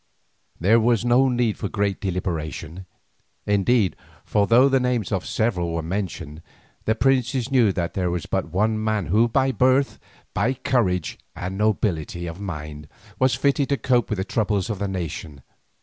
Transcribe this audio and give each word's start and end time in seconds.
There 0.59 0.79
was 0.79 1.05
no 1.05 1.27
great 1.29 1.37
need 1.37 1.55
of 1.63 1.99
deliberation, 1.99 2.87
indeed, 3.45 3.95
for 4.25 4.47
though 4.47 4.67
the 4.67 4.79
names 4.79 5.11
of 5.11 5.27
several 5.27 5.73
were 5.75 5.83
mentioned, 5.83 6.41
the 6.85 6.95
princes 6.95 7.51
knew 7.51 7.71
that 7.73 7.93
there 7.93 8.09
was 8.09 8.25
but 8.25 8.49
one 8.49 8.83
man 8.83 9.05
who 9.05 9.27
by 9.27 9.51
birth, 9.51 9.99
by 10.33 10.55
courage, 10.55 11.19
and 11.35 11.55
nobility 11.55 12.25
of 12.25 12.41
mind, 12.41 12.87
was 13.19 13.35
fitted 13.35 13.69
to 13.69 13.77
cope 13.77 14.09
with 14.09 14.17
the 14.17 14.23
troubles 14.25 14.71
of 14.71 14.79
the 14.79 14.87
nation. 14.87 15.43